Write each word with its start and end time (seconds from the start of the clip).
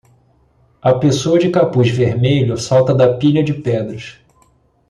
A 0.81 0.95
pessoa 0.95 1.37
de 1.37 1.51
capuz 1.51 1.91
vermelho 1.91 2.57
salta 2.57 2.91
da 2.91 3.17
pilha 3.19 3.43
de 3.43 3.53
pedras. 3.53 4.19